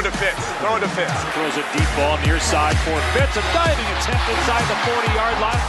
[0.00, 0.44] Throw it to Fitz.
[0.60, 1.12] Throw it to Fitz.
[1.34, 3.36] Throws a deep ball near side for Fitz.
[3.36, 5.60] A diving attempt inside the 40-yard line.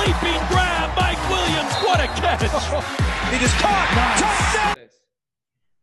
[0.00, 1.74] Leaping grab, Mike Williams.
[1.84, 2.40] What a catch.
[2.40, 3.88] It is caught.
[4.16, 4.88] Touchdown.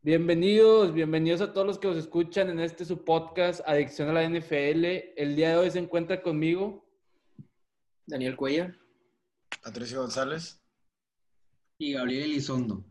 [0.01, 4.27] Bienvenidos, bienvenidos a todos los que nos escuchan en este su podcast Adicción a la
[4.27, 4.85] NFL.
[5.15, 6.83] El día de hoy se encuentra conmigo
[8.07, 8.75] Daniel Cuellar
[9.61, 10.59] Patricio González.
[11.77, 12.88] y Gabriel Elizondo.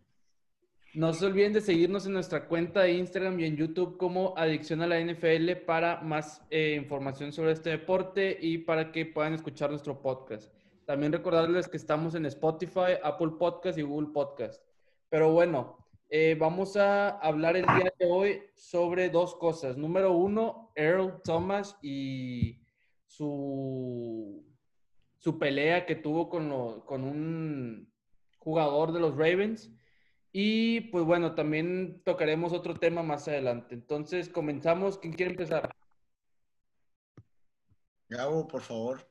[0.94, 4.80] No se olviden de seguirnos en nuestra cuenta de Instagram y en YouTube como Adicción
[4.82, 9.70] a la NFL para más eh, información sobre este deporte y para que puedan escuchar
[9.70, 10.52] nuestro podcast.
[10.86, 14.62] También recordarles que estamos en Spotify, Apple Podcast y Google Podcast.
[15.10, 15.76] Pero bueno,
[16.08, 19.76] eh, vamos a hablar el día de hoy sobre dos cosas.
[19.76, 22.62] Número uno, Earl Thomas y
[23.06, 24.42] su,
[25.18, 27.92] su pelea que tuvo con, lo- con un
[28.38, 29.70] jugador de los Ravens.
[30.32, 33.74] Y pues bueno, también tocaremos otro tema más adelante.
[33.74, 34.98] Entonces, comenzamos.
[34.98, 35.74] ¿Quién quiere empezar?
[38.08, 39.08] Gabo, por favor.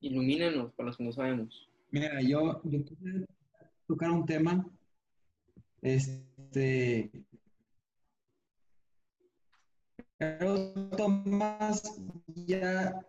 [0.00, 1.68] Ilumínanos para los que no sabemos.
[1.90, 3.26] Mira, yo, yo quería
[3.86, 4.66] tocar un tema.
[5.82, 7.10] Este.
[10.16, 11.82] Pero Tomás
[12.26, 13.04] ya,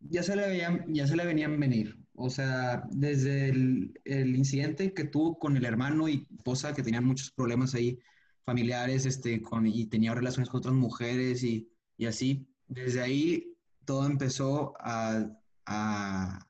[0.00, 1.96] ya, se le veían, ya se le venían venir.
[2.20, 7.30] O sea, desde el, incidente que tuvo con el hermano y esposa, que tenían muchos
[7.30, 7.98] problemas ahí
[8.44, 12.46] familiares, este, con, y tenía relaciones con otras mujeres y, y así.
[12.68, 15.26] Desde ahí todo empezó a,
[15.66, 16.46] a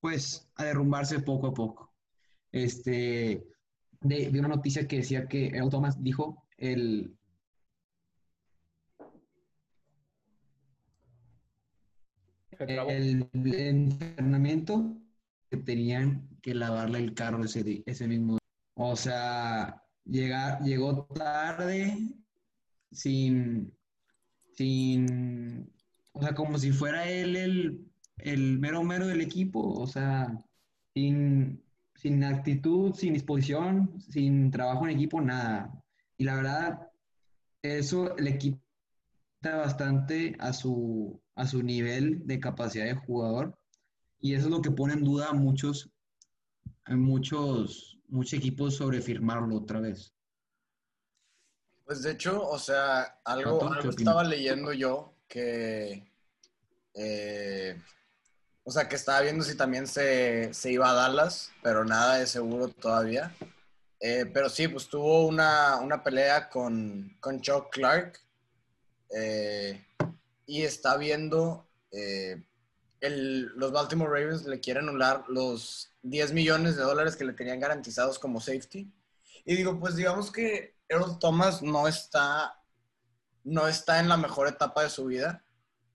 [0.00, 1.92] pues a derrumbarse poco a poco.
[2.52, 3.46] Este,
[4.00, 7.16] de, una noticia que decía que Thomas dijo el
[12.60, 14.96] el, entrenamiento
[15.50, 18.40] que tenían que lavarle el carro ese, ese mismo día.
[18.74, 21.96] O sea, llega, llegó tarde
[22.92, 23.72] sin,
[24.54, 25.72] sin,
[26.12, 30.36] o sea, como si fuera él el, el mero mero del equipo, o sea,
[30.94, 31.62] sin,
[31.94, 35.82] sin actitud, sin disposición, sin trabajo en equipo, nada.
[36.16, 36.90] Y la verdad,
[37.62, 38.60] eso le quita
[39.42, 43.56] bastante a su, a su nivel de capacidad de jugador.
[44.18, 45.90] Y eso es lo que pone en duda a muchos,
[46.86, 50.12] a muchos, muchos equipos sobre firmarlo otra vez.
[51.84, 56.10] Pues de hecho, o sea, algo, estaba leyendo yo que,
[56.94, 57.80] eh,
[58.64, 62.26] o sea, que estaba viendo si también se, se iba a Dallas, pero nada de
[62.26, 63.32] seguro todavía.
[64.00, 68.18] Eh, pero sí, pues tuvo una, una pelea con, con Chuck Clark
[69.14, 69.86] eh,
[70.46, 72.46] y está viendo, eh,
[73.00, 77.60] el- los Baltimore Ravens le quieren anular los 10 millones de dólares que le tenían
[77.60, 78.90] garantizados como safety.
[79.44, 82.62] Y digo, pues digamos que Earl Thomas no está,
[83.44, 85.44] no está en la mejor etapa de su vida,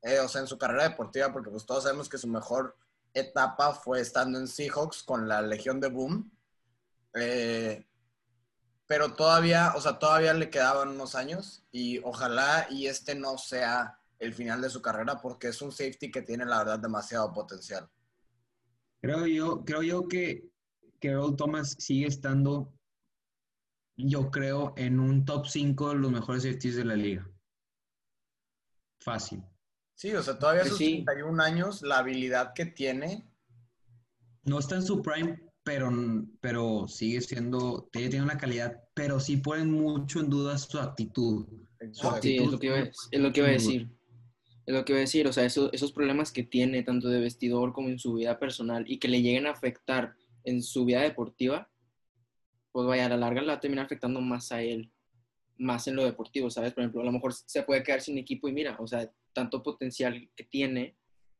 [0.03, 2.77] eh, o sea, en su carrera deportiva, porque pues todos sabemos que su mejor
[3.13, 6.31] etapa fue estando en Seahawks con la Legión de Boom.
[7.13, 7.85] Eh,
[8.87, 14.00] pero todavía, o sea, todavía le quedaban unos años y ojalá y este no sea
[14.21, 17.89] el final de su carrera porque es un safety que tiene la verdad demasiado potencial.
[19.01, 20.49] Creo yo, creo yo que,
[20.99, 22.71] que Earl Thomas sigue estando,
[23.97, 27.27] yo creo, en un top 5 de los mejores safeties de la liga.
[28.99, 29.43] Fácil.
[29.95, 31.03] Sí, o sea, todavía a Pues sus sí.
[31.05, 33.27] 31 años, la habilidad que tiene,
[34.43, 35.91] No está en su prime, pero,
[36.39, 41.45] pero sigue siendo, teniendo una calidad, pero sí ponen mucho en duda su actitud.
[41.47, 42.21] Su Exacto.
[42.23, 43.91] Sí, es lo que iba, a- es lo que iba a decir.
[44.71, 47.19] Es lo que iba a decir, o sea, eso- esos problemas que tiene tanto de
[47.19, 50.15] vestidor como en su vida personal y que le lleguen a afectar
[50.45, 51.69] en su vida deportiva,
[52.71, 54.89] pues vaya, a la larga le va a terminar afectando más a él,
[55.57, 56.71] más en lo deportivo, ¿sabes?
[56.71, 59.61] Por ejemplo, a lo mejor se puede quedar sin equipo y mira, o sea, tanto
[59.61, 60.95] potencial que tiene,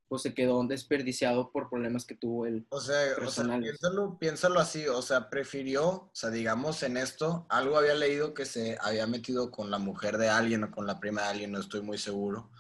[0.10, 2.68] pues se quedó desperdiciado por problemas que tuvo él.
[2.70, 7.46] O sea, o sea, piénsalo, piénsalo así, o sea, prefirió, o sea, digamos en esto,
[7.50, 11.00] algo había leído que se había metido con la mujer de alguien o con la
[11.00, 12.52] prima de alguien, no estoy muy seguro.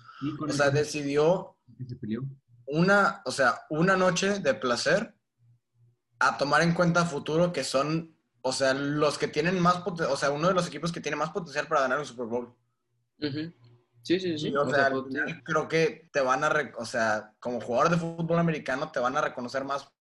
[0.47, 1.57] O sea, decidió
[2.65, 5.15] una, o sea, una noche de placer
[6.19, 10.11] a tomar en cuenta a futuro que son, o sea, los que tienen más potencial,
[10.13, 12.53] o sea, uno de los equipos que tiene más potencial para ganar un Super Bowl.
[13.19, 13.51] Ujú.
[14.03, 14.49] Sí, sí, sí.
[14.49, 14.91] Y, o O sea,
[15.43, 19.21] creo que te van a, o sea, como jugador de fútbol americano, te van a
[19.21, 19.91] reconocer más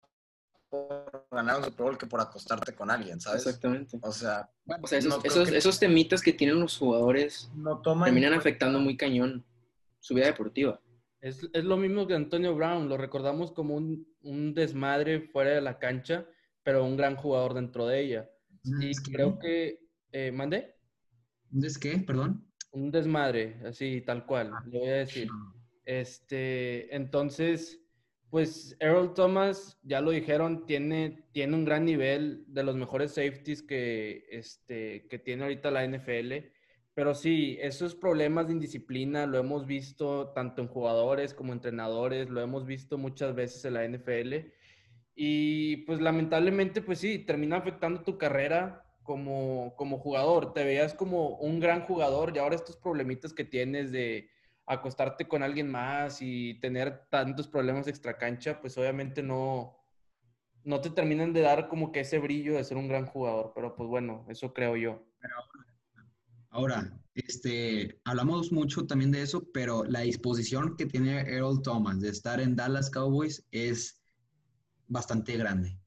[0.68, 3.44] por ganar un Super Bowl que por acostarte con alguien, ¿sabes?
[3.46, 3.98] Exactamente.
[4.02, 4.48] O sea,
[4.82, 8.34] O sea, esos, no esos, que- esos temitas que tienen los jugadores no toman terminan
[8.34, 9.44] afectando muy cañón
[10.00, 10.80] su vida deportiva.
[11.20, 15.60] Es, es lo mismo que Antonio Brown, lo recordamos como un, un desmadre fuera de
[15.60, 16.26] la cancha,
[16.62, 18.30] pero un gran jugador dentro de ella.
[18.64, 19.80] Y creo que,
[20.12, 20.74] eh, ¿mande?
[21.62, 21.98] ¿Es qué?
[21.98, 22.46] Perdón.
[22.72, 25.28] Un desmadre, así, tal cual, le voy a decir.
[25.84, 27.80] Este, entonces,
[28.30, 33.62] pues Earl Thomas, ya lo dijeron, tiene, tiene un gran nivel de los mejores safeties
[33.62, 36.32] que, este, que tiene ahorita la NFL.
[37.00, 42.42] Pero sí, esos problemas de indisciplina lo hemos visto tanto en jugadores como entrenadores, lo
[42.42, 44.52] hemos visto muchas veces en la NFL.
[45.14, 50.52] Y pues lamentablemente, pues sí, termina afectando tu carrera como, como jugador.
[50.52, 54.28] Te veías como un gran jugador y ahora estos problemitas que tienes de
[54.66, 59.74] acostarte con alguien más y tener tantos problemas extra cancha, pues obviamente no,
[60.64, 63.52] no te terminan de dar como que ese brillo de ser un gran jugador.
[63.54, 65.02] Pero pues bueno, eso creo yo.
[66.60, 72.10] Ahora, este, hablamos mucho también de eso, pero la disposición que tiene Earl Thomas de
[72.10, 74.02] estar en Dallas Cowboys es
[74.86, 75.78] bastante grande.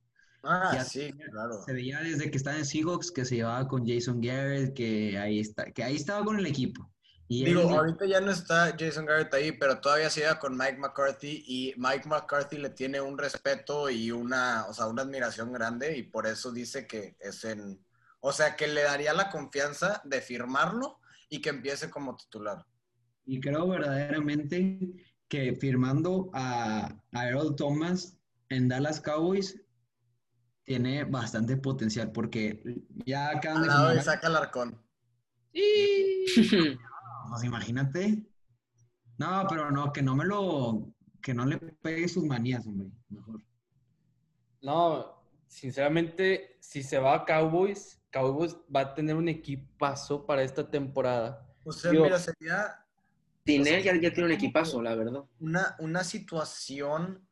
[0.41, 1.61] Ah, sí, claro.
[1.63, 5.39] Se veía desde que estaba en Seahawks que se llevaba con Jason Garrett, que ahí,
[5.41, 6.91] está, que ahí estaba con el equipo.
[7.27, 10.77] Y Digo, ahorita ya no está Jason Garrett ahí, pero todavía se iba con Mike
[10.79, 15.95] McCarthy y Mike McCarthy le tiene un respeto y una, o sea, una admiración grande
[15.95, 17.79] y por eso dice que es en,
[18.25, 22.65] o sea, que le daría la confianza de firmarlo y que empiece como titular.
[23.25, 24.79] Y creo verdaderamente
[25.27, 28.17] que firmando a, a Earl Thomas
[28.47, 29.61] en Dallas Cowboys
[30.63, 32.63] tiene bastante potencial porque
[33.05, 33.69] ya acaban de.
[33.69, 34.81] Al saca el arcón.
[35.53, 36.25] Sí.
[37.29, 38.21] Pues imagínate.
[39.17, 40.93] No, pero no, que no me lo.
[41.21, 42.91] Que no le pegue sus manías, hombre.
[43.09, 43.41] Mejor.
[44.61, 50.69] No, sinceramente, si se va a Cowboys, Cowboys va a tener un equipazo para esta
[50.69, 51.45] temporada.
[51.65, 52.79] O sea, mira, sería.
[53.45, 55.23] Sin él ya, tiene un equipazo, la verdad.
[55.39, 57.27] Una, una situación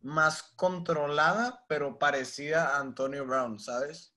[0.00, 4.14] más controlada, pero parecida a Antonio Brown, ¿sabes?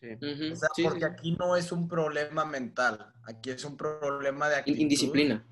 [0.00, 0.08] Sí.
[0.12, 4.78] o sea, porque aquí no es un problema mental, aquí es un problema de actitud.
[4.78, 5.46] Indisciplina.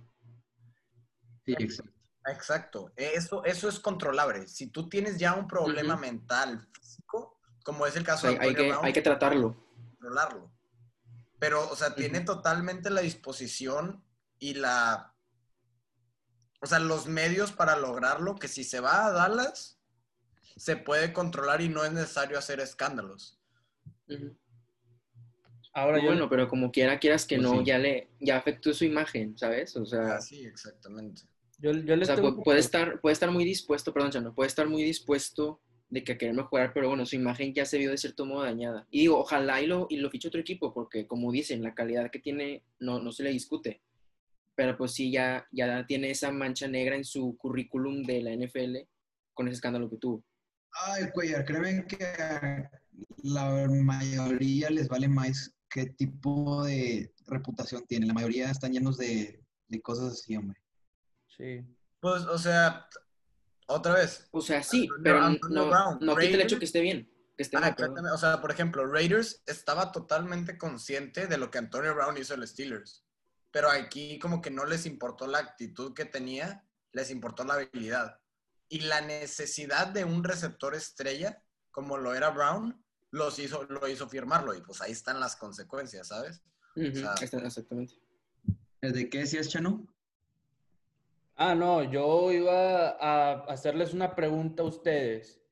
[1.45, 1.93] Sí, exacto.
[2.27, 2.93] Exacto.
[2.97, 4.47] Eso, eso es controlable.
[4.47, 8.55] Si tú tienes ya un problema mental, físico, como es el caso de Antonio hay
[8.55, 9.64] que, Brown, hay que tratarlo.
[10.05, 10.53] Controlarlo.
[11.39, 14.05] Pero, o sea, tiene totalmente la disposición
[14.39, 15.15] y la
[16.65, 19.79] o sea, los medios para lograrlo, que si se va a Dallas,
[20.57, 23.39] se puede controlar y no es necesario hacer escándalos.
[25.75, 29.37] Ahora bueno, pero como quiera, quieras que pues no, ya le ya afectó su imagen,
[29.37, 29.77] ¿sabes?
[29.77, 31.23] O sea, ah, sí, exactamente.
[31.59, 34.83] Yo, yo o sea, puede, estar, puede estar muy dispuesto, perdón, Chano, puede estar muy
[34.83, 38.43] dispuesto de que querer mejorar, pero bueno, su imagen ya se vio de cierto modo
[38.43, 38.87] dañada.
[38.91, 42.11] Y digo, ojalá y lo, y lo fiche otro equipo, porque como dicen, la calidad
[42.11, 43.81] que tiene no, no se le discute
[44.55, 48.77] pero pues sí, ya, ya tiene esa mancha negra en su currículum de la NFL
[49.33, 50.25] con ese escándalo que tuvo.
[50.87, 51.99] Ay, Cuellar, ¿creen que
[53.23, 58.07] la mayoría les vale más qué tipo de reputación tiene?
[58.07, 59.41] La mayoría están llenos de,
[59.83, 60.61] cosas así, hombre.
[61.37, 61.65] Sí.
[62.01, 62.87] Pues, o sea,
[63.67, 64.29] otra vez.
[64.31, 65.21] O sea, sí, pero
[65.51, 67.11] no, no quita el hecho que esté bien.
[67.37, 67.75] Que esté ah,
[68.13, 72.47] O sea, por ejemplo, Raiders estaba totalmente consciente de lo que Antonio Brown hizo en
[72.47, 73.05] Steelers
[73.55, 78.19] pero aquí como que no les importó la actitud que tenía, les importó la habilidad.
[78.69, 81.41] Y la necesidad de un receptor estrella,
[81.71, 84.57] como lo era Brown, los hizo, lo hizo firmarlo.
[84.57, 86.43] Y pues ahí están las consecuencias, ¿sabes?
[86.75, 87.95] exactamente.
[88.81, 89.87] ¿De qué decías, Chano?
[91.37, 95.43] Ah, no, yo iba a hacerles una pregunta a ustedes.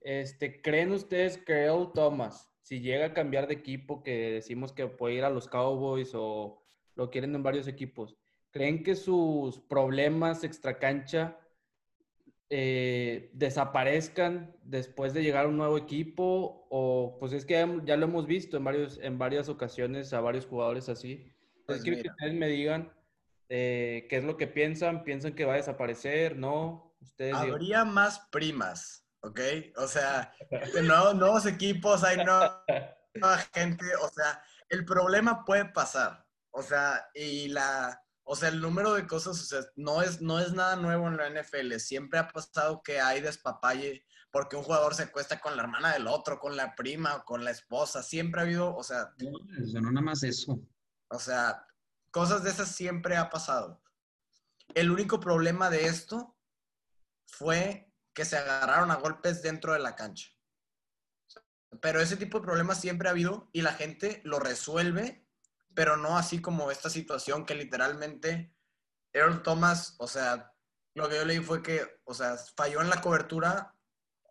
[0.00, 4.86] Este, ¿Creen ustedes que Earl Thomas, si llega a cambiar de equipo, que decimos que
[4.86, 6.62] puede ir a los Cowboys o
[6.96, 8.16] lo quieren en varios equipos.
[8.50, 11.38] ¿Creen que sus problemas extracancha
[12.48, 16.66] eh, desaparezcan después de llegar a un nuevo equipo?
[16.70, 17.54] O pues es que
[17.84, 21.30] ya, lo hemos visto en, varios, en varias ocasiones a varios jugadores así.
[21.60, 22.95] Entonces quiero que ustedes me digan
[23.48, 25.04] eh, qué es lo que piensan.
[25.04, 26.36] ¿Piensan que va a desaparecer?
[26.36, 26.96] ¿No?
[27.00, 29.40] Ustedes Habría más primas, ¿ok?
[29.76, 30.32] O sea,
[31.14, 32.64] nuevos equipos, hay nueva
[33.54, 36.26] gente, o sea, el problema puede pasar.
[36.50, 40.40] O sea, y la, o sea, el número de cosas, o sea, no es, no
[40.40, 41.74] es nada nuevo en la NFL.
[41.76, 46.06] Siempre ha pasado que hay despapalle porque un jugador se acuesta con la hermana del
[46.06, 48.02] otro, con la prima, con la esposa.
[48.02, 49.10] Siempre ha habido, o sea...
[49.18, 50.58] No, no nada más eso.
[51.08, 51.66] O sea,
[52.16, 53.82] cosas de esas siempre ha pasado.
[54.74, 56.38] El único problema de esto
[57.26, 60.30] fue que se agarraron a golpes dentro de la cancha.
[61.82, 65.26] Pero ese tipo de problemas siempre ha habido y la gente lo resuelve
[65.76, 68.56] pero no así como esta situación que literalmente
[69.12, 70.54] Earl Thomas, o sea,
[70.94, 73.76] lo que yo leí fue que, o sea, falló en la cobertura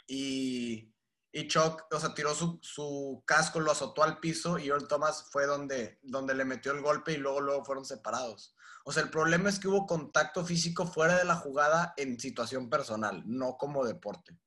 [0.07, 0.91] y,
[1.37, 5.27] y Chuck, o sea, tiró su, su, casco, lo azotó al piso y Earl Thomas
[5.31, 8.55] fue donde, donde le metió el golpe y luego, luego fueron separados.
[8.85, 12.69] O sea, el problema es que hubo contacto físico fuera de la jugada en situación
[12.69, 14.39] personal, no como deporte.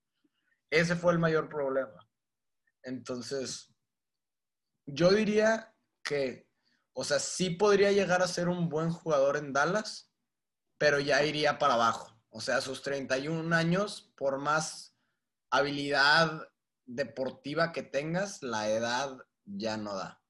[0.70, 2.08] Ese fue el mayor problema.
[2.82, 3.70] Entonces,
[4.86, 6.48] yo diría que,
[6.94, 10.10] o sea, sí podría llegar a ser un buen jugador en Dallas,
[10.78, 12.18] pero ya iría para abajo.
[12.30, 14.96] O sea, a sus 31 años, por más
[15.50, 16.48] habilidad
[16.88, 20.20] deportiva que tengas, la edad ya no da.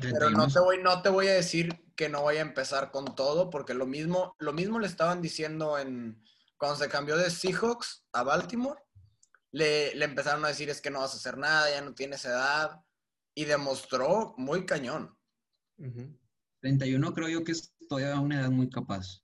[0.00, 3.14] Pero no te, voy, no te voy a decir que no voy a empezar con
[3.14, 6.22] todo, porque lo mismo, lo mismo le estaban diciendo en
[6.56, 8.80] cuando se cambió de Seahawks a Baltimore,
[9.52, 12.24] le, le empezaron a decir es que no vas a hacer nada, ya no tienes
[12.24, 12.80] edad,
[13.34, 15.16] y demostró muy cañón.
[16.60, 19.22] 31 creo yo que es todavía una edad muy capaz.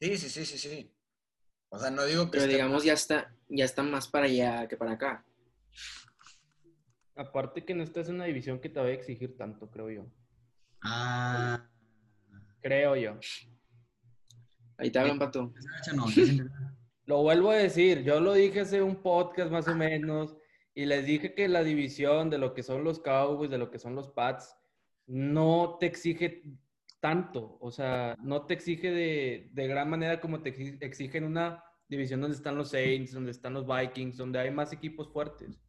[0.00, 0.94] Sí, sí, sí, sí, sí.
[1.70, 2.38] O sea, no digo que...
[2.38, 5.24] Pero digamos, ya está, ya está más para allá que para acá.
[7.14, 10.06] Aparte que no estás en una división que te va a exigir tanto, creo yo.
[10.82, 11.68] Ah.
[12.60, 13.18] Creo yo.
[14.76, 15.52] Ahí te hablan, Pato.
[17.04, 20.36] lo vuelvo a decir, yo lo dije hace un podcast más o menos,
[20.74, 23.80] y les dije que la división de lo que son los Cowboys, de lo que
[23.80, 24.54] son los Pats,
[25.06, 26.44] no te exige
[27.00, 31.62] tanto, o sea, no te exige de, de gran manera como te exige en una
[31.88, 35.60] división donde están los Saints, donde están los Vikings, donde hay más equipos fuertes.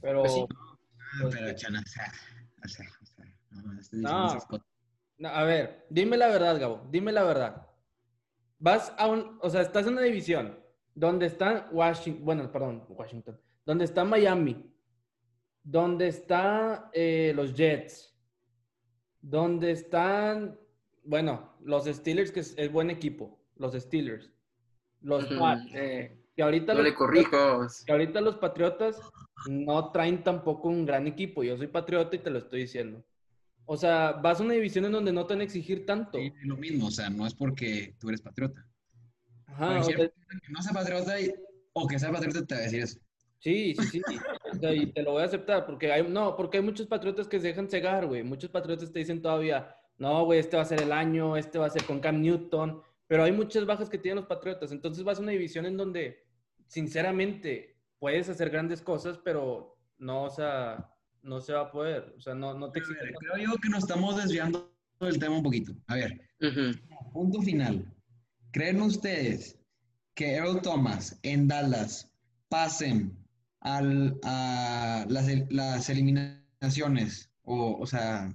[0.00, 0.22] Pero.
[0.22, 0.32] Pues
[1.20, 2.84] pues, pero, Chana, o sea,
[3.92, 4.38] no,
[5.18, 7.66] no, a ver, dime la verdad, Gabo, dime la verdad.
[8.58, 10.58] Vas a un, o sea, estás en una división
[10.94, 14.70] donde están Washington, bueno, perdón, Washington, donde está Miami,
[15.62, 18.14] donde están eh, los Jets,
[19.28, 20.58] donde están,
[21.04, 24.30] bueno, los Steelers, que es, buen equipo, los Steelers,
[25.00, 25.24] los
[25.74, 27.84] eh, que ahorita no los, le corrijos.
[27.84, 29.00] Que ahorita los Patriotas
[29.48, 31.42] no traen tampoco un gran equipo.
[31.42, 33.04] Yo soy patriota y te lo estoy diciendo.
[33.66, 36.18] O sea, vas a una división en donde no te van a exigir tanto.
[36.18, 38.66] Sí, lo mismo, o sea, no es porque tú eres patriota.
[39.46, 40.10] Ajá, o que
[40.48, 41.14] no sea patriota
[41.74, 42.98] o que sea patriota te va a decir eso.
[43.40, 44.16] Sí, sí, sí.
[44.62, 47.48] y te lo voy a aceptar, porque hay, no, porque hay muchos patriotas que se
[47.48, 48.22] dejan cegar, güey.
[48.24, 51.66] Muchos patriotas te dicen todavía, no, güey, este va a ser el año, este va
[51.66, 54.72] a ser con Cam Newton, pero hay muchas bajas que tienen los patriotas.
[54.72, 56.24] Entonces vas a una división en donde,
[56.66, 60.92] sinceramente, puedes hacer grandes cosas, pero no, o sea,
[61.22, 62.14] no se va a poder.
[62.16, 62.98] O sea, no, no te exige.
[63.18, 65.72] Creo yo que nos estamos desviando del tema un poquito.
[65.86, 66.20] A ver,
[67.12, 67.84] punto final.
[68.50, 69.58] ¿Creen ustedes
[70.14, 72.12] que Earl Thomas en Dallas
[72.48, 73.16] pasen
[73.60, 77.30] al, a las, las eliminaciones?
[77.42, 78.34] O, o sea,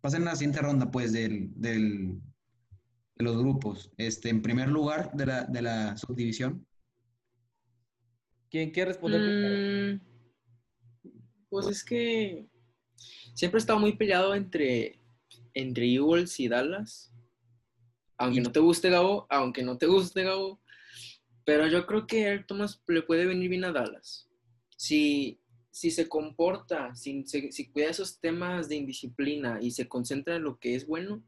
[0.00, 2.20] pasen a la siguiente ronda, pues, del, del,
[3.16, 3.90] de los grupos.
[3.96, 6.66] Este, en primer lugar de la, de la subdivisión.
[8.50, 10.00] ¿Quién quiere responder?
[10.00, 10.00] Mm,
[11.50, 12.48] pues es que
[13.34, 15.00] siempre he estado muy peleado entre,
[15.54, 17.12] entre Eagles y Dallas.
[18.16, 20.60] Aunque no te guste Gabo, aunque no te guste Gabo.
[21.44, 24.27] Pero yo creo que Air Thomas le puede venir bien a Dallas.
[24.78, 30.44] Si, si se comporta, si, si cuida esos temas de indisciplina y se concentra en
[30.44, 31.22] lo que es bueno,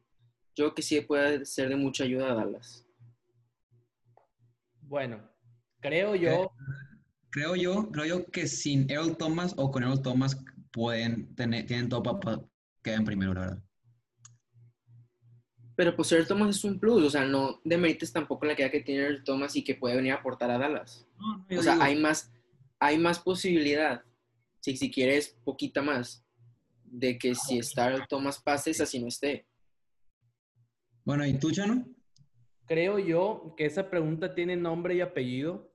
[0.55, 2.87] yo creo que sí puede ser de mucha ayuda a Dallas.
[4.83, 5.21] Bueno,
[5.81, 6.53] creo yo
[7.31, 11.89] creo yo, creo yo que sin Earl Thomas o con Earl Thomas pueden tener, tienen
[11.89, 12.41] todo para
[12.83, 13.63] quedar primero, la verdad.
[15.77, 18.81] Pero pues Earl Thomas es un plus, o sea, no demerites tampoco la queda que
[18.81, 21.07] tiene Earl Thomas y que puede venir a aportar a Dallas.
[21.57, 22.31] o sea, hay más,
[22.81, 24.03] hay más posibilidad,
[24.61, 26.27] si, si quieres poquita más,
[26.85, 29.47] de que si está Earl Thomas pases, así no esté.
[31.05, 31.87] Bueno, ¿y tú, Chano?
[32.67, 35.73] Creo yo que esa pregunta tiene nombre y apellido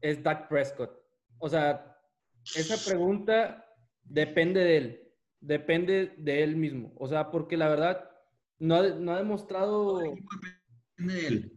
[0.00, 0.90] es Dak Prescott.
[1.38, 1.96] O sea,
[2.54, 3.64] esa pregunta
[4.02, 6.92] depende de él, depende de él mismo.
[6.96, 8.10] O sea, porque la verdad
[8.58, 9.98] no ha, no ha demostrado...
[9.98, 11.52] Depende de él.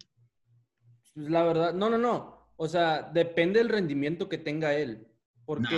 [1.13, 2.40] Pues, la verdad, no, no, no.
[2.63, 5.07] O sea, depende del rendimiento que tenga él.
[5.45, 5.75] Porque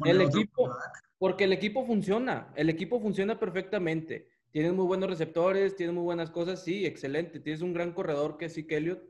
[0.00, 0.68] pues, el equipo,
[1.16, 4.28] porque el equipo funciona, el equipo funciona perfectamente.
[4.50, 7.38] Tienes muy buenos receptores, tienes muy buenas cosas, sí, excelente.
[7.38, 9.00] Tienes un gran corredor que es Zeke Elliott,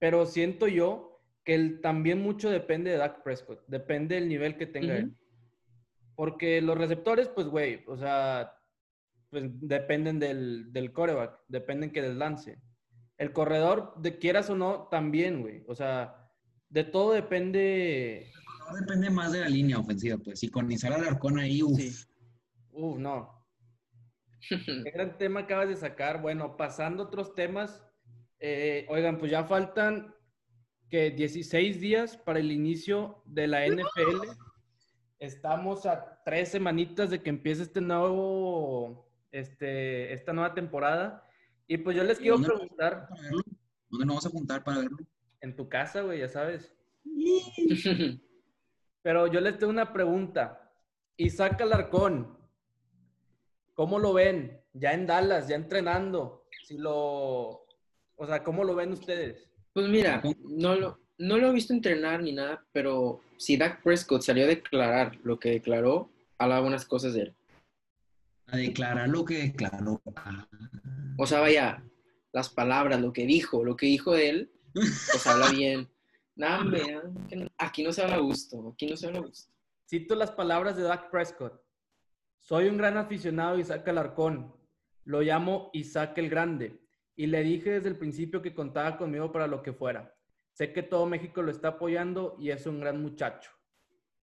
[0.00, 4.96] pero siento yo que también mucho depende de Dak Prescott, depende del nivel que tenga
[4.96, 5.14] él.
[6.16, 8.58] Porque los receptores, pues, güey, o sea,
[9.30, 12.58] pues dependen del, del coreback, dependen que les lance.
[13.18, 15.62] El corredor, de quieras o no, también, güey.
[15.68, 16.22] O sea,
[16.74, 18.32] de todo depende.
[18.68, 20.40] No depende más de la línea ofensiva, pues.
[20.40, 21.78] Si con Isara Alarcón ahí, uff.
[21.78, 22.04] Sí.
[22.72, 23.46] Uf, no.
[24.48, 26.20] Qué gran tema acabas de sacar.
[26.20, 27.80] Bueno, pasando a otros temas.
[28.40, 30.12] Eh, oigan, pues ya faltan
[30.90, 34.32] que 16 días para el inicio de la NFL.
[35.20, 41.24] Estamos a tres semanitas de que empiece este nuevo, este, esta nueva temporada.
[41.68, 43.08] Y pues yo les quiero ¿Dónde preguntar?
[43.88, 44.98] ¿Dónde nos vamos a juntar para verlo?
[45.44, 46.74] En tu casa, güey, ya sabes.
[49.02, 50.72] Pero yo les tengo una pregunta.
[51.18, 52.36] Isaac Alarcón,
[53.74, 54.60] ¿cómo lo ven?
[54.72, 56.46] Ya en Dallas, ya entrenando.
[56.66, 57.66] Si lo,
[58.16, 59.50] o sea, ¿cómo lo ven ustedes?
[59.74, 64.22] Pues mira, no lo, no lo he visto entrenar ni nada, pero si Dak Prescott
[64.22, 67.34] salió a declarar lo que declaró, habla buenas cosas de él.
[68.46, 70.00] A declarar lo que declaró.
[71.18, 71.84] O sea, vaya,
[72.32, 75.88] las palabras, lo que dijo, lo que dijo de él, pues habla bien.
[77.58, 79.52] Aquí no se habla a gusto, aquí no se habla a gusto.
[79.88, 81.60] Cito las palabras de Dak Prescott.
[82.40, 84.54] Soy un gran aficionado de Isaac Alarcón.
[85.04, 86.80] Lo llamo Isaac el Grande.
[87.16, 90.12] Y le dije desde el principio que contaba conmigo para lo que fuera.
[90.52, 93.50] Sé que todo México lo está apoyando y es un gran muchacho.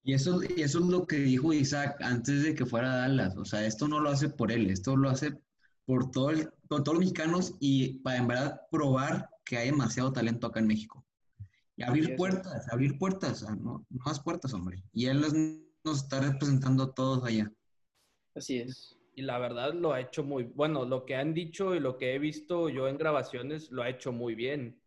[0.03, 3.37] Y eso, y eso es lo que dijo Isaac antes de que fuera a Dallas.
[3.37, 5.39] O sea, esto no lo hace por él, esto lo hace
[5.85, 10.11] por, todo el- por todos los mexicanos y para en verdad probar que hay demasiado
[10.13, 11.05] talento acá en México.
[11.75, 14.83] Y abrir puertas, abrir puertas, ah, no, no más puertas, hombre.
[14.93, 15.33] Y él nos,
[15.83, 17.51] nos está representando a todos allá.
[18.35, 18.97] Así es.
[19.15, 22.15] Y la verdad lo ha hecho muy, bueno, lo que han dicho y lo que
[22.15, 24.79] he visto yo en grabaciones lo ha hecho muy bien.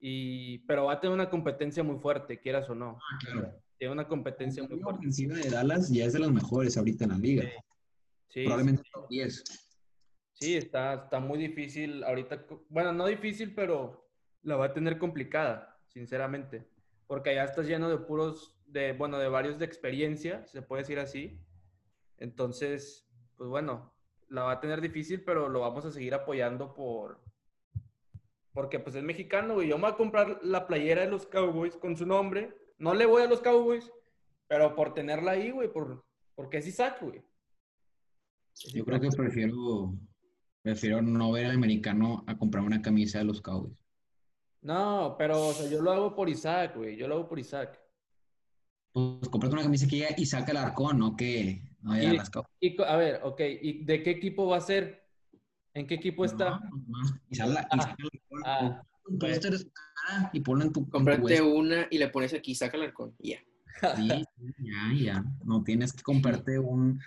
[0.00, 2.98] Y, pero va a tener una competencia muy fuerte, quieras o no.
[3.20, 3.54] Claro.
[3.78, 4.98] Tiene una competencia muy La fuerte.
[5.00, 7.44] ofensiva de Dallas ya es de las mejores ahorita en la liga.
[8.28, 9.44] Sí, Probablemente top 10.
[10.34, 12.46] Sí, está, está muy difícil ahorita.
[12.68, 14.08] Bueno, no difícil, pero
[14.42, 16.68] la va a tener complicada, sinceramente.
[17.06, 20.98] Porque allá estás lleno de puros, de, bueno, de varios de experiencia, se puede decir
[20.98, 21.40] así.
[22.18, 23.92] Entonces, pues bueno,
[24.28, 27.22] la va a tener difícil, pero lo vamos a seguir apoyando por...
[28.52, 29.68] Porque pues es mexicano, güey.
[29.68, 32.54] Yo me voy a comprar la playera de los Cowboys con su nombre.
[32.78, 33.90] No le voy a los Cowboys,
[34.46, 36.04] pero por tenerla ahí, güey, por,
[36.36, 37.22] porque es Isaac, güey.
[38.72, 39.94] Yo creo que prefiero,
[40.64, 43.76] prefiero no ver al americano a comprar una camisa de los Cowboys.
[44.62, 46.96] No, pero o sea, yo lo hago por Isaac, güey.
[46.96, 47.78] Yo lo hago por Isaac.
[48.92, 52.48] Pues comprate una camisa que diga Isaac Alarcón, no que no haya Y- las Cowboys.
[52.60, 53.40] Y, a ver, ok.
[53.60, 55.04] ¿Y de qué equipo va a ser?
[55.74, 56.58] ¿En qué equipo está?
[56.60, 58.08] No, nomás Isaac, Isaac Alarcón.
[58.46, 61.98] Ah, Un póster de su cara y ponlo en tu, en tu Cómprate una y
[61.98, 63.14] le pones aquí, saca el arcón.
[63.18, 63.38] y ya.
[63.96, 65.24] Sí, sí, ya, ya.
[65.44, 66.98] No tienes que comprarte un,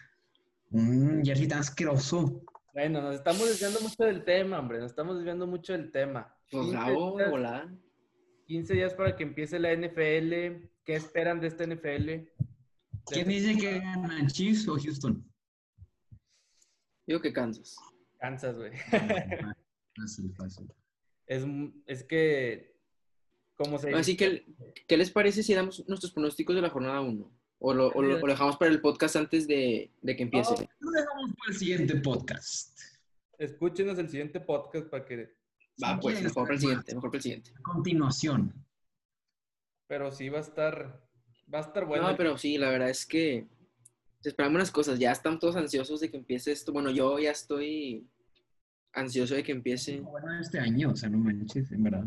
[0.70, 2.44] un jersey tan asqueroso.
[2.78, 4.78] Bueno, nos estamos desviando mucho del tema, hombre.
[4.78, 6.32] Nos estamos desviando mucho del tema.
[6.52, 7.76] Pues 15 bravo, días- volada.
[8.46, 10.70] 15 días para que empiece la NFL.
[10.86, 12.30] ¿Qué esperan de esta NFL?
[13.08, 15.28] ¿Quién dice que gana, Chiefs o Houston?
[17.08, 17.78] Digo que Kansas.
[18.20, 18.72] Kansas, güey.
[19.96, 20.72] Fácil, fácil.
[21.26, 21.44] Es,
[21.88, 22.78] es que,
[23.56, 24.46] como se Así que,
[24.88, 27.37] ¿qué les parece si damos nuestros pronósticos de la jornada 1?
[27.60, 30.54] O lo, o lo- o lo dejamos para el podcast antes de, de que empiece.
[30.54, 30.68] No.
[30.80, 32.80] Lo dejamos para el siguiente podcast.
[33.40, 35.36] escúchenos el siguiente podcast para que...
[35.84, 37.52] Va, pues, mejor para el siguiente, mejor para el siguiente.
[37.58, 38.54] A continuación.
[39.88, 41.04] Pero sí va a estar...
[41.54, 42.10] Va a estar bueno.
[42.12, 43.48] No, pero sí, la verdad es que
[44.24, 45.00] esperamos unas cosas.
[45.00, 46.74] Ya están todos ansiosos de que empiece esto.
[46.74, 48.06] Bueno, yo ya estoy
[48.92, 50.00] ansioso de que empiece.
[50.02, 52.06] Bueno, este año, o sea, no manches, en verdad.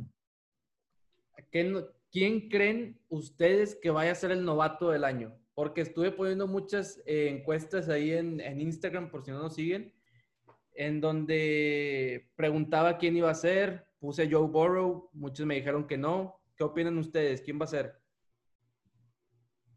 [1.50, 5.36] ¿Qué no- ¿Quién creen ustedes que vaya a ser el novato del año?
[5.54, 9.94] Porque estuve poniendo muchas eh, encuestas ahí en, en Instagram, por si no nos siguen,
[10.74, 13.86] en donde preguntaba quién iba a ser.
[14.00, 16.40] Puse Joe Burrow, muchos me dijeron que no.
[16.56, 17.42] ¿Qué opinan ustedes?
[17.42, 18.00] ¿Quién va a ser?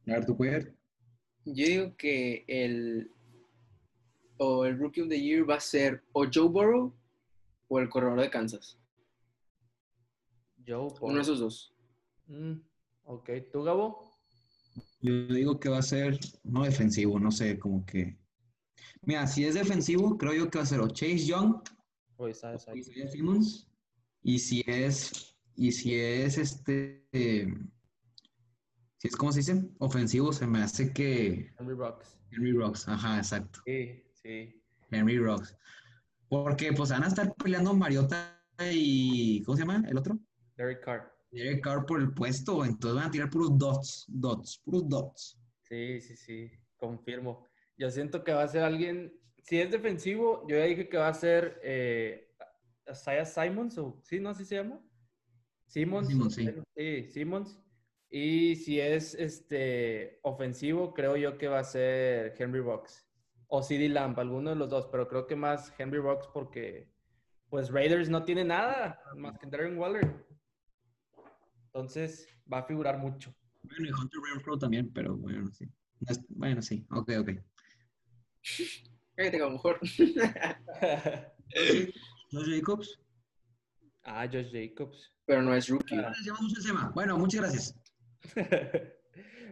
[0.07, 0.75] A ver.
[1.45, 3.11] Yo digo que el
[4.37, 6.93] o el Rookie of the Year va a ser o Joe Burrow
[7.67, 8.79] o el corredor de Kansas.
[10.65, 11.21] Joe Uno de Burrow.
[11.21, 11.72] esos dos.
[12.27, 12.53] Mm,
[13.05, 14.11] ok, ¿tú, Gabo?
[15.01, 18.17] Yo digo que va a ser no defensivo, no sé, como que.
[19.01, 21.61] Mira, si es defensivo, creo yo que va a ser o Chase Young
[22.17, 22.29] o.
[22.29, 22.57] Isaiah
[23.11, 23.67] Simmons.
[24.21, 27.53] Y si es, y si es este, eh,
[28.97, 29.69] si es, ¿cómo se dice?
[29.79, 32.17] Ofensivo, se me hace que Henry Rocks.
[32.31, 34.63] Henry Rocks, ajá, exacto, Sí, sí.
[34.89, 35.57] Henry Rocks.
[36.29, 39.83] Porque pues van a estar peleando Mariota y, ¿cómo se llama?
[39.87, 40.17] ¿El otro?
[40.55, 41.12] Derek Carr.
[41.33, 45.39] Derek Carr por el puesto, entonces van a tirar puros dots, dots, puros dots.
[45.61, 47.47] Sí, sí, sí, confirmo.
[47.75, 51.07] Yo siento que va a ser alguien, si es defensivo, yo ya dije que va
[51.07, 52.31] a ser eh,
[52.89, 54.29] Isaiah Simons, o sí, ¿no?
[54.29, 54.79] ¿Así se llama?
[55.65, 56.07] Simmons.
[56.07, 56.49] Simmons, sí.
[56.75, 57.59] Sí, Simmons.
[58.11, 63.07] Y si es este ofensivo, creo yo que va a ser Henry Rocks.
[63.47, 66.91] O CD Lamp, alguno de los dos, pero creo que más Henry Rocks porque
[67.49, 70.25] pues Raiders no tiene nada más que Darren Waller.
[71.73, 73.33] Entonces va a figurar mucho.
[73.63, 75.65] Bueno, y Hunter Renfro también, pero bueno, sí.
[76.29, 77.29] Bueno, sí, ok, ok.
[79.15, 79.79] Cállate, a lo mejor.
[82.31, 82.99] Josh Jacobs.
[84.03, 85.13] Ah, Josh Jacobs.
[85.25, 85.95] Pero no es rookie.
[85.95, 86.11] Ah.
[86.93, 87.75] Bueno, muchas gracias.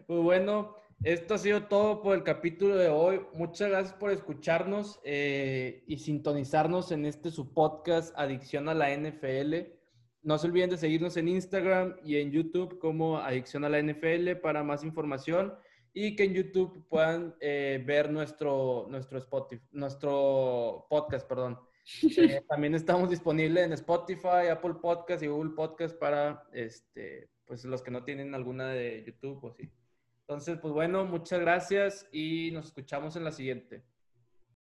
[0.07, 3.21] Pues bueno, esto ha sido todo por el capítulo de hoy.
[3.33, 9.80] Muchas gracias por escucharnos eh, y sintonizarnos en este su podcast Adicción a la NFL.
[10.23, 14.33] No se olviden de seguirnos en Instagram y en YouTube como Adicción a la NFL
[14.41, 15.53] para más información
[15.93, 21.27] y que en YouTube puedan eh, ver nuestro, nuestro, Spotify, nuestro podcast.
[21.27, 21.59] Perdón.
[22.17, 27.81] Eh, también estamos disponibles en Spotify, Apple Podcast y Google Podcast para este, pues, los
[27.81, 29.69] que no tienen alguna de YouTube o sí.
[30.21, 33.83] Entonces, pues bueno, muchas gracias y nos escuchamos en la siguiente.